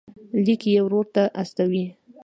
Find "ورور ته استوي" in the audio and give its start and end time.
0.85-1.85